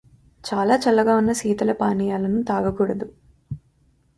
[0.43, 3.07] చాలా చల్లగా ఉన్న శీతల పానీయాలను తాగకూడదు.